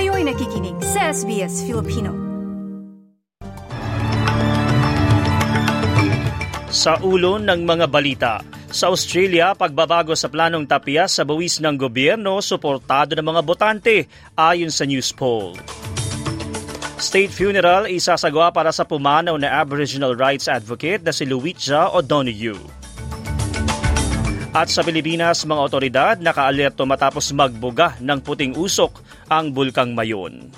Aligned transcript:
Kayo'y 0.00 0.24
nakikinig 0.24 0.80
sa 0.80 1.12
SBS 1.12 1.60
Filipino. 1.68 2.08
Sa 6.72 6.96
ulo 7.04 7.36
ng 7.36 7.60
mga 7.68 7.84
balita, 7.84 8.40
sa 8.72 8.88
Australia, 8.88 9.52
pagbabago 9.52 10.16
sa 10.16 10.32
planong 10.32 10.64
tapya 10.64 11.04
sa 11.04 11.20
buwis 11.20 11.60
ng 11.60 11.76
gobyerno 11.76 12.40
suportado 12.40 13.12
ng 13.12 13.28
mga 13.28 13.42
botante 13.44 14.08
ayon 14.40 14.72
sa 14.72 14.88
news 14.88 15.12
poll. 15.12 15.52
State 16.96 17.36
funeral 17.36 17.84
isasagawa 17.84 18.56
para 18.56 18.72
sa 18.72 18.88
pumanaw 18.88 19.36
na 19.36 19.60
Aboriginal 19.60 20.16
rights 20.16 20.48
advocate 20.48 21.04
na 21.04 21.12
si 21.12 21.28
Luitja 21.28 21.92
O'Donoghue. 21.92 22.79
At 24.50 24.66
sa 24.66 24.82
Pilipinas, 24.82 25.46
mga 25.46 25.62
otoridad 25.62 26.16
nakaalerto 26.18 26.82
matapos 26.82 27.30
magbuga 27.30 27.94
ng 28.02 28.18
puting 28.18 28.58
usok 28.58 28.98
ang 29.30 29.54
Bulkang 29.54 29.94
Mayon. 29.94 30.50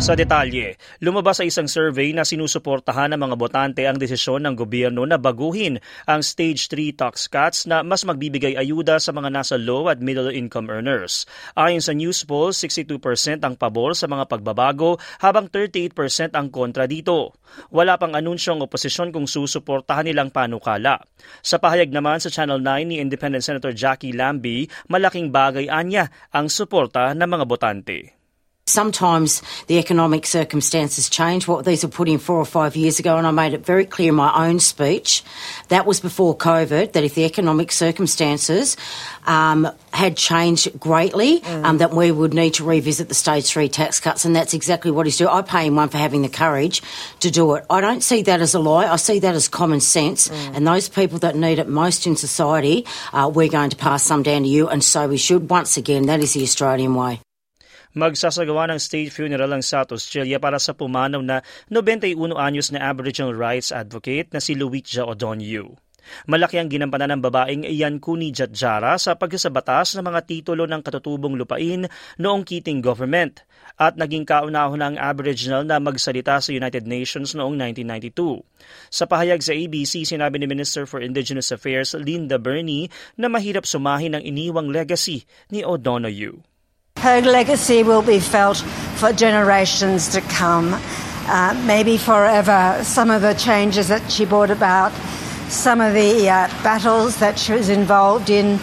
Sa 0.00 0.16
detalye, 0.16 0.80
lumabas 1.04 1.36
sa 1.36 1.44
isang 1.44 1.68
survey 1.68 2.16
na 2.16 2.24
sinusuportahan 2.24 3.12
ng 3.12 3.20
mga 3.20 3.36
botante 3.36 3.84
ang 3.84 4.00
desisyon 4.00 4.40
ng 4.48 4.56
gobyerno 4.56 5.04
na 5.04 5.20
baguhin 5.20 5.76
ang 6.08 6.24
Stage 6.24 6.72
3 6.72 6.96
tax 6.96 7.28
cuts 7.28 7.68
na 7.68 7.84
mas 7.84 8.08
magbibigay 8.08 8.56
ayuda 8.56 8.96
sa 8.96 9.12
mga 9.12 9.28
nasa 9.28 9.60
low 9.60 9.92
at 9.92 10.00
middle 10.00 10.32
income 10.32 10.72
earners. 10.72 11.28
Ayon 11.52 11.84
sa 11.84 11.92
news 11.92 12.24
poll, 12.24 12.56
62% 12.56 12.96
ang 13.44 13.60
pabor 13.60 13.92
sa 13.92 14.08
mga 14.08 14.24
pagbabago 14.24 14.96
habang 15.20 15.52
38% 15.52 15.92
ang 16.32 16.48
kontra 16.48 16.88
dito. 16.88 17.36
Wala 17.68 18.00
pang 18.00 18.16
anunsyong 18.16 18.64
oposisyon 18.64 19.12
kung 19.12 19.28
susuportahan 19.28 20.08
nilang 20.08 20.32
panukala. 20.32 20.96
Sa 21.44 21.60
pahayag 21.60 21.92
naman 21.92 22.24
sa 22.24 22.32
Channel 22.32 22.64
9 22.64 22.88
ni 22.88 23.04
Independent 23.04 23.44
Senator 23.44 23.76
Jackie 23.76 24.16
Lambie, 24.16 24.64
malaking 24.88 25.28
bagay 25.28 25.68
anya 25.68 26.08
ang 26.32 26.48
suporta 26.48 27.12
ng 27.12 27.28
mga 27.28 27.44
botante. 27.44 28.19
Sometimes 28.70 29.42
the 29.66 29.78
economic 29.78 30.26
circumstances 30.26 31.08
change. 31.08 31.48
What 31.48 31.64
these 31.64 31.82
were 31.82 31.90
put 31.90 32.08
in 32.08 32.18
four 32.18 32.38
or 32.38 32.44
five 32.44 32.76
years 32.76 32.98
ago, 32.98 33.16
and 33.16 33.26
I 33.26 33.30
made 33.30 33.52
it 33.52 33.64
very 33.66 33.84
clear 33.84 34.10
in 34.10 34.14
my 34.14 34.48
own 34.48 34.60
speech, 34.60 35.22
that 35.68 35.86
was 35.86 36.00
before 36.00 36.36
COVID, 36.36 36.92
that 36.92 37.04
if 37.04 37.14
the 37.14 37.24
economic 37.24 37.72
circumstances 37.72 38.76
um, 39.26 39.68
had 39.92 40.16
changed 40.16 40.78
greatly, 40.78 41.40
mm. 41.40 41.64
um, 41.64 41.78
that 41.78 41.92
we 41.92 42.10
would 42.10 42.32
need 42.32 42.54
to 42.54 42.64
revisit 42.64 43.08
the 43.08 43.14
stage 43.14 43.46
three 43.46 43.68
tax 43.68 44.00
cuts, 44.00 44.24
and 44.24 44.34
that's 44.34 44.54
exactly 44.54 44.90
what 44.90 45.06
he's 45.06 45.18
doing. 45.18 45.30
I 45.30 45.42
pay 45.42 45.66
him 45.66 45.76
one 45.76 45.88
for 45.88 45.98
having 45.98 46.22
the 46.22 46.28
courage 46.28 46.82
to 47.20 47.30
do 47.30 47.54
it. 47.54 47.64
I 47.68 47.80
don't 47.80 48.02
see 48.02 48.22
that 48.22 48.40
as 48.40 48.54
a 48.54 48.58
lie. 48.58 48.86
I 48.86 48.96
see 48.96 49.18
that 49.20 49.34
as 49.34 49.48
common 49.48 49.80
sense, 49.80 50.28
mm. 50.28 50.56
and 50.56 50.66
those 50.66 50.88
people 50.88 51.18
that 51.20 51.36
need 51.36 51.58
it 51.58 51.68
most 51.68 52.06
in 52.06 52.16
society, 52.16 52.86
uh, 53.12 53.30
we're 53.32 53.48
going 53.48 53.70
to 53.70 53.76
pass 53.76 54.02
some 54.02 54.22
down 54.22 54.42
to 54.42 54.48
you, 54.48 54.68
and 54.68 54.82
so 54.82 55.08
we 55.08 55.16
should. 55.16 55.50
Once 55.50 55.76
again, 55.76 56.06
that 56.06 56.20
is 56.20 56.34
the 56.34 56.42
Australian 56.42 56.94
way. 56.94 57.20
Magsasagawa 57.94 58.70
ng 58.70 58.80
state 58.80 59.10
funeral 59.10 59.50
ang 59.50 59.64
South 59.64 59.90
Australia 59.94 60.38
para 60.38 60.58
sa 60.62 60.76
pumanaw 60.76 61.22
na 61.22 61.42
91 61.72 62.16
anyos 62.38 62.70
na 62.70 62.86
Aboriginal 62.86 63.34
rights 63.34 63.74
advocate 63.74 64.30
na 64.30 64.38
si 64.38 64.54
Luitja 64.54 65.06
O'Donoghue. 65.06 65.74
Malaki 66.26 66.58
ang 66.58 66.72
ginampanan 66.72 67.18
ng 67.18 67.22
babaeng 67.22 67.62
Ian 67.68 68.02
Kuni 68.02 68.34
Jatjara 68.34 68.96
sa 68.98 69.14
pagsasabatas 69.14 69.94
ng 69.94 70.04
mga 70.04 70.20
titulo 70.26 70.66
ng 70.66 70.82
katutubong 70.82 71.36
lupain 71.36 71.86
noong 72.18 72.42
Keating 72.42 72.82
government 72.82 73.44
at 73.80 73.96
naging 73.96 74.28
kaunahon 74.28 74.80
ng 74.80 74.96
Aboriginal 75.00 75.64
na 75.64 75.80
magsalita 75.80 76.36
sa 76.42 76.50
United 76.52 76.84
Nations 76.84 77.32
noong 77.32 77.56
1992. 77.56 78.44
Sa 78.92 79.04
pahayag 79.08 79.40
sa 79.40 79.56
ABC, 79.56 80.04
sinabi 80.04 80.36
ni 80.36 80.46
Minister 80.50 80.84
for 80.84 81.00
Indigenous 81.00 81.48
Affairs 81.48 81.96
Linda 81.96 82.36
Burney 82.36 82.92
na 83.16 83.32
mahirap 83.32 83.64
sumahin 83.64 84.18
ang 84.18 84.24
iniwang 84.24 84.68
legacy 84.68 85.24
ni 85.48 85.64
O'Donoghue. 85.64 86.49
Her 87.00 87.22
legacy 87.22 87.82
will 87.82 88.02
be 88.02 88.20
felt 88.20 88.58
for 88.96 89.10
generations 89.12 90.08
to 90.08 90.20
come, 90.20 90.74
uh, 91.26 91.62
maybe 91.66 91.96
forever. 91.96 92.78
Some 92.82 93.10
of 93.10 93.22
the 93.22 93.32
changes 93.32 93.88
that 93.88 94.12
she 94.12 94.26
brought 94.26 94.50
about, 94.50 94.92
some 95.48 95.80
of 95.80 95.94
the 95.94 96.28
uh, 96.28 96.48
battles 96.62 97.16
that 97.16 97.38
she 97.38 97.52
was 97.52 97.70
involved 97.70 98.28
in, 98.28 98.58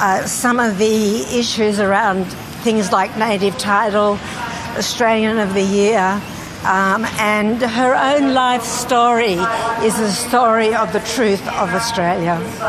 uh, 0.00 0.24
some 0.24 0.58
of 0.60 0.78
the 0.78 1.20
issues 1.38 1.78
around 1.78 2.24
things 2.64 2.90
like 2.90 3.16
native 3.18 3.58
title, 3.58 4.18
Australian 4.78 5.38
of 5.38 5.52
the 5.52 5.62
Year. 5.62 6.22
Um, 6.64 7.04
and 7.18 7.60
her 7.60 7.94
own 7.94 8.32
life 8.32 8.62
story 8.62 9.34
is 9.84 9.96
the 9.98 10.10
story 10.10 10.74
of 10.74 10.92
the 10.94 11.00
truth 11.00 11.46
of 11.48 11.74
Australia. 11.74 12.68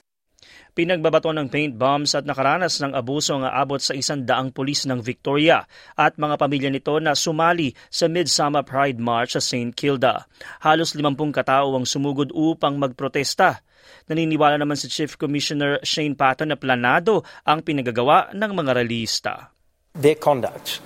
Pinagbabato 0.79 1.27
ng 1.35 1.51
paint 1.51 1.75
bombs 1.75 2.15
at 2.15 2.23
nakaranas 2.23 2.79
ng 2.79 2.95
abuso 2.95 3.35
ang 3.35 3.43
aabot 3.43 3.83
sa 3.83 3.91
isang 3.91 4.23
daang 4.23 4.47
pulis 4.47 4.87
ng 4.87 5.03
Victoria 5.03 5.67
at 5.99 6.15
mga 6.15 6.39
pamilya 6.39 6.71
nito 6.71 6.95
na 7.03 7.19
sumali 7.19 7.75
sa 7.91 8.07
Midsummer 8.07 8.63
Pride 8.63 8.95
March 8.95 9.35
sa 9.35 9.43
St. 9.43 9.75
Kilda. 9.75 10.23
Halos 10.63 10.95
50 10.95 11.35
katao 11.35 11.75
ang 11.75 11.83
sumugod 11.83 12.31
upang 12.31 12.79
magprotesta. 12.79 13.59
Naniniwala 14.07 14.55
naman 14.55 14.79
si 14.79 14.87
Chief 14.87 15.19
Commissioner 15.19 15.83
Shane 15.83 16.15
Patton 16.15 16.47
na 16.47 16.55
planado 16.55 17.27
ang 17.43 17.59
pinagagawa 17.59 18.31
ng 18.31 18.51
mga 18.55 18.71
realista. 18.79 19.51
Their 19.99 20.15
conduct 20.15 20.79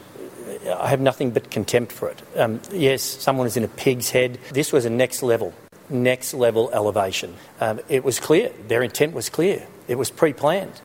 I 0.74 0.90
have 0.90 1.06
nothing 1.06 1.30
but 1.38 1.54
contempt 1.54 1.94
for 1.94 2.10
it. 2.10 2.18
Um, 2.34 2.58
yes, 2.74 3.06
someone 3.06 3.46
is 3.46 3.62
in 3.62 3.62
a 3.62 3.70
pig's 3.70 4.10
head. 4.10 4.42
This 4.58 4.74
was 4.74 4.90
a 4.90 4.90
next 4.90 5.22
level, 5.22 5.54
next 5.86 6.34
level 6.34 6.74
elevation. 6.74 7.38
Um, 7.62 7.78
it 7.94 8.02
was 8.02 8.18
clear. 8.18 8.50
Their 8.66 8.82
intent 8.82 9.14
was 9.14 9.30
clear. 9.30 9.70
It 9.94 10.02
was 10.02 10.10
pre-planned. 10.10 10.82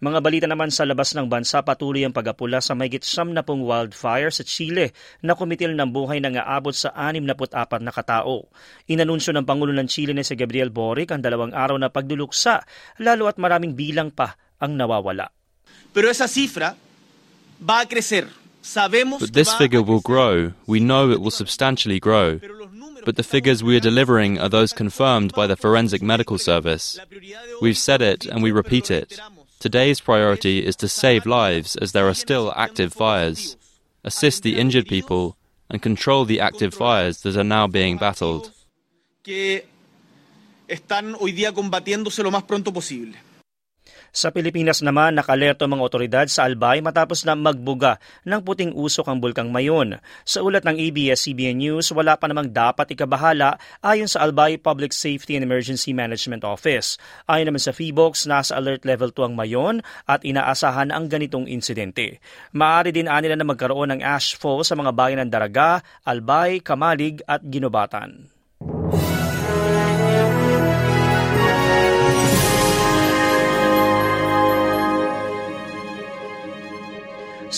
Mga 0.00 0.18
balita 0.24 0.46
naman 0.48 0.72
sa 0.72 0.88
labas 0.88 1.12
ng 1.12 1.28
bansa 1.28 1.60
patuloy 1.60 2.08
ang 2.08 2.16
pagapula 2.16 2.64
sa 2.64 2.72
mayigit 2.72 3.04
na 3.28 3.44
pong 3.44 3.68
wildfire 3.68 4.32
sa 4.32 4.40
Chile 4.40 4.96
na 5.20 5.36
kumitil 5.36 5.76
ng 5.76 5.92
buhay 5.92 6.24
na 6.24 6.32
aabot 6.40 6.72
sa 6.72 6.88
64 6.96 7.84
na 7.84 7.92
katao. 7.92 8.48
Inanunsyo 8.88 9.36
ng 9.36 9.44
Pangulo 9.44 9.76
ng 9.76 9.84
Chile 9.84 10.16
na 10.16 10.24
si 10.24 10.32
Gabriel 10.40 10.72
Boric 10.72 11.12
ang 11.12 11.20
dalawang 11.20 11.52
araw 11.52 11.76
na 11.76 11.92
pagduluksa 11.92 12.64
lalo 13.04 13.28
at 13.28 13.36
maraming 13.36 13.76
bilang 13.76 14.08
pa 14.08 14.40
ang 14.56 14.72
nawawala. 14.72 15.28
Pero 15.92 16.08
esa 16.08 16.24
cifra 16.24 16.72
va 17.60 17.84
a 17.84 17.86
crecer. 17.86 18.24
Sabemos 18.64 19.20
But 19.20 19.36
this 19.36 19.52
figure 19.52 19.84
will 19.84 20.00
grow. 20.00 20.56
We 20.64 20.80
know 20.80 21.12
it 21.12 21.20
will 21.20 21.32
substantially 21.32 22.00
grow. 22.00 22.40
But 23.10 23.16
the 23.16 23.24
figures 23.24 23.60
we 23.60 23.76
are 23.76 23.80
delivering 23.80 24.38
are 24.38 24.48
those 24.48 24.72
confirmed 24.72 25.32
by 25.32 25.44
the 25.48 25.56
Forensic 25.56 26.00
Medical 26.00 26.38
Service. 26.38 26.96
We've 27.60 27.76
said 27.76 28.00
it 28.00 28.24
and 28.24 28.40
we 28.40 28.52
repeat 28.52 28.88
it. 28.88 29.18
Today's 29.58 29.98
priority 29.98 30.64
is 30.64 30.76
to 30.76 30.86
save 30.86 31.26
lives 31.26 31.74
as 31.74 31.90
there 31.90 32.06
are 32.06 32.14
still 32.14 32.52
active 32.54 32.92
fires, 32.92 33.56
assist 34.04 34.44
the 34.44 34.56
injured 34.56 34.86
people, 34.86 35.36
and 35.68 35.82
control 35.82 36.24
the 36.24 36.38
active 36.38 36.72
fires 36.72 37.22
that 37.22 37.36
are 37.36 37.42
now 37.42 37.66
being 37.66 37.96
battled. 37.96 38.52
están 40.68 41.16
hoy 41.18 41.32
día 41.32 41.52
combatiéndose 41.52 42.22
lo 42.22 42.30
más 42.30 42.44
pronto 42.44 42.72
posible. 42.72 43.16
Sa 44.10 44.34
Pilipinas 44.34 44.82
naman, 44.82 45.14
nakalerto 45.14 45.70
mga 45.70 45.86
otoridad 45.86 46.26
sa 46.26 46.42
Albay 46.42 46.82
matapos 46.82 47.22
na 47.22 47.38
magbuga 47.38 48.02
ng 48.26 48.42
puting 48.42 48.74
usok 48.74 49.06
ang 49.06 49.22
bulkang 49.22 49.54
Mayon. 49.54 50.02
Sa 50.26 50.42
ulat 50.42 50.66
ng 50.66 50.74
ABS-CBN 50.74 51.62
News, 51.62 51.94
wala 51.94 52.18
pa 52.18 52.26
namang 52.26 52.50
dapat 52.50 52.90
ikabahala 52.90 53.62
ayon 53.78 54.10
sa 54.10 54.26
Albay 54.26 54.58
Public 54.58 54.90
Safety 54.90 55.38
and 55.38 55.46
Emergency 55.46 55.94
Management 55.94 56.42
Office. 56.42 56.98
Ayon 57.30 57.54
naman 57.54 57.62
sa 57.62 57.70
FIBOX, 57.70 58.26
nasa 58.26 58.58
alert 58.58 58.82
level 58.82 59.14
2 59.14 59.30
ang 59.30 59.34
Mayon 59.38 59.76
at 60.10 60.26
inaasahan 60.26 60.90
ang 60.90 61.06
ganitong 61.06 61.46
insidente. 61.46 62.18
Maaari 62.50 62.90
din 62.90 63.06
anila 63.06 63.38
na 63.38 63.46
magkaroon 63.46 63.94
ng 63.94 64.02
ashfall 64.02 64.66
sa 64.66 64.74
mga 64.74 64.90
bayan 64.90 65.22
ng 65.22 65.30
Daraga, 65.30 65.86
Albay, 66.02 66.58
Kamalig 66.58 67.22
at 67.30 67.46
Ginobatan. 67.46 68.39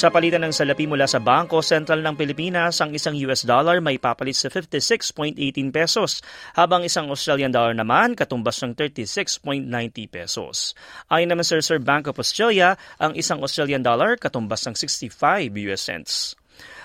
Sa 0.03 0.11
palitan 0.11 0.43
ng 0.43 0.51
salapi 0.51 0.91
mula 0.91 1.07
sa 1.07 1.23
Bangko 1.23 1.63
Sentral 1.63 2.03
ng 2.03 2.19
Pilipinas, 2.19 2.83
ang 2.83 2.91
isang 2.91 3.15
US 3.23 3.47
dollar 3.47 3.79
may 3.79 4.03
papalit 4.03 4.35
sa 4.35 4.51
56.18 4.51 5.39
pesos, 5.71 6.27
habang 6.59 6.83
isang 6.83 7.07
Australian 7.07 7.55
dollar 7.55 7.71
naman 7.71 8.19
katumbas 8.19 8.59
ng 8.67 8.75
36.90 8.75 9.63
pesos. 10.11 10.75
Ayon 11.07 11.31
naman 11.31 11.47
sa 11.47 11.55
Reserve 11.55 11.87
Bank 11.87 12.11
of 12.11 12.19
Australia, 12.19 12.75
ang 12.99 13.15
isang 13.15 13.47
Australian 13.47 13.87
dollar 13.87 14.19
katumbas 14.19 14.67
ng 14.67 14.75
65 14.75 15.71
US 15.71 15.83
cents. 15.87 16.42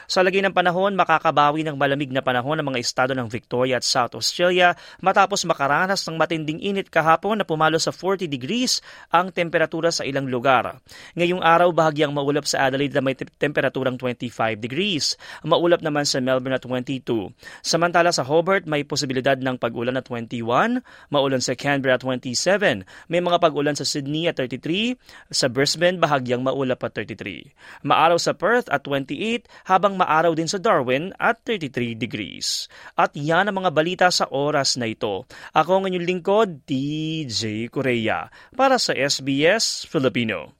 Sa 0.08 0.24
lagay 0.24 0.40
ng 0.40 0.56
panahon, 0.56 0.96
makakabawi 0.96 1.68
ng 1.68 1.76
malamig 1.76 2.08
na 2.16 2.24
panahon 2.24 2.56
ng 2.56 2.68
mga 2.72 2.80
estado 2.80 3.12
ng 3.12 3.28
Victoria 3.28 3.76
at 3.76 3.84
South 3.84 4.16
Australia 4.16 4.72
matapos 5.04 5.44
makaranas 5.44 6.08
ng 6.08 6.16
matinding 6.16 6.64
init 6.64 6.88
kahapon 6.88 7.36
na 7.36 7.44
pumalo 7.44 7.76
sa 7.76 7.92
40 7.92 8.24
degrees 8.32 8.80
ang 9.12 9.36
temperatura 9.36 9.92
sa 9.92 10.08
ilang 10.08 10.32
lugar. 10.32 10.80
Ngayong 11.20 11.44
araw, 11.44 11.76
bahagyang 11.76 12.16
maulap 12.16 12.48
sa 12.48 12.72
Adelaide 12.72 12.96
na 12.96 13.04
may 13.04 13.20
temperaturang 13.20 14.00
25 14.00 14.56
degrees. 14.56 15.20
Maulap 15.44 15.84
naman 15.84 16.08
sa 16.08 16.24
Melbourne 16.24 16.56
at 16.56 16.64
22. 16.64 17.36
Samantala 17.60 18.16
sa 18.16 18.24
Hobart, 18.24 18.64
may 18.64 18.88
posibilidad 18.88 19.36
ng 19.36 19.60
pag-ulan 19.60 20.00
na 20.00 20.04
21, 20.08 20.80
maulan 21.12 21.44
sa 21.44 21.52
Canberra 21.52 22.00
at 22.00 22.08
27, 22.08 22.88
may 23.12 23.20
mga 23.20 23.44
pag-ulan 23.44 23.76
sa 23.76 23.84
Sydney 23.84 24.32
at 24.32 24.40
33, 24.40 24.96
sa 25.36 25.52
Brisbane 25.52 26.00
bahagyang 26.00 26.48
maulap 26.48 26.80
at 26.88 26.96
33. 26.96 27.52
Maaraw 27.84 28.16
sa 28.16 28.32
Perth 28.32 28.72
at 28.72 28.88
28, 28.88 29.44
habang 29.68 29.97
maaraw 29.98 30.38
din 30.38 30.46
sa 30.46 30.62
Darwin 30.62 31.10
at 31.18 31.42
33 31.44 31.98
degrees. 31.98 32.70
At 32.94 33.14
yan 33.18 33.50
ang 33.50 33.58
mga 33.62 33.72
balita 33.74 34.08
sa 34.14 34.30
oras 34.30 34.78
na 34.78 34.88
ito. 34.90 35.26
Ako 35.58 35.82
ang 35.82 35.86
inyong 35.90 36.08
lingkod, 36.08 36.50
DJ 36.64 37.68
Korea, 37.74 38.30
para 38.54 38.78
sa 38.78 38.94
SBS 38.94 39.90
Filipino. 39.90 40.56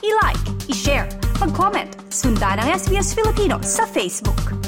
I-like, 0.00 0.44
i-share, 0.72 1.08
mag-comment, 1.36 1.92
sundan 2.08 2.58
ang 2.58 2.68
SBS 2.72 3.12
Filipino 3.12 3.60
sa 3.60 3.84
Facebook. 3.84 4.67